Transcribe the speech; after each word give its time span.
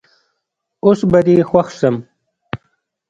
اوس 0.85 0.99
به 1.11 1.19
دي 1.25 1.35
خوښ 1.49 1.67
سم 1.79 1.95